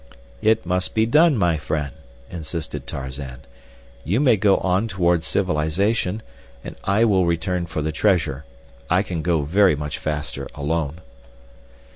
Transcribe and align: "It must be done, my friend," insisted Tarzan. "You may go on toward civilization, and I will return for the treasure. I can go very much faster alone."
"It 0.41 0.65
must 0.65 0.95
be 0.95 1.05
done, 1.05 1.37
my 1.37 1.57
friend," 1.57 1.91
insisted 2.31 2.87
Tarzan. 2.87 3.41
"You 4.03 4.19
may 4.19 4.35
go 4.35 4.57
on 4.57 4.87
toward 4.87 5.23
civilization, 5.23 6.23
and 6.63 6.75
I 6.83 7.05
will 7.05 7.27
return 7.27 7.67
for 7.67 7.83
the 7.83 7.91
treasure. 7.91 8.43
I 8.89 9.03
can 9.03 9.21
go 9.21 9.43
very 9.43 9.75
much 9.75 9.99
faster 9.99 10.47
alone." 10.55 11.01